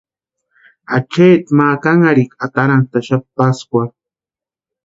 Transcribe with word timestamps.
Acheeti 0.95 1.51
ma 1.57 1.67
kanharhikwa 1.83 2.37
atarantaxapti 2.45 3.29
pʼaskwarhu. 3.37 3.95